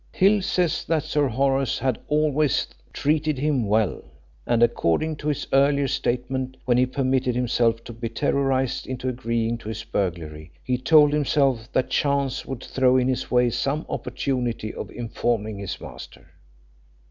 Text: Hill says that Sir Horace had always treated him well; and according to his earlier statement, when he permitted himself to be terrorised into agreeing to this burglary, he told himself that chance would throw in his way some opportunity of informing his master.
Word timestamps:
Hill 0.13 0.41
says 0.41 0.83
that 0.85 1.03
Sir 1.03 1.27
Horace 1.27 1.77
had 1.77 1.99
always 2.07 2.65
treated 2.91 3.37
him 3.37 3.67
well; 3.67 4.03
and 4.47 4.63
according 4.63 5.15
to 5.17 5.27
his 5.27 5.45
earlier 5.53 5.87
statement, 5.87 6.57
when 6.65 6.75
he 6.79 6.87
permitted 6.87 7.35
himself 7.35 7.83
to 7.83 7.93
be 7.93 8.09
terrorised 8.09 8.87
into 8.87 9.07
agreeing 9.09 9.59
to 9.59 9.67
this 9.67 9.83
burglary, 9.83 10.51
he 10.63 10.79
told 10.79 11.13
himself 11.13 11.71
that 11.73 11.91
chance 11.91 12.47
would 12.47 12.63
throw 12.63 12.97
in 12.97 13.07
his 13.07 13.29
way 13.29 13.51
some 13.51 13.85
opportunity 13.89 14.73
of 14.73 14.89
informing 14.89 15.59
his 15.59 15.79
master. 15.79 16.31